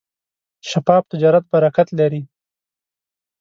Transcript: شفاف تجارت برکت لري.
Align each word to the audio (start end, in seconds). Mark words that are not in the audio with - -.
شفاف 0.69 1.03
تجارت 1.11 1.43
برکت 1.51 1.87
لري. 1.99 2.21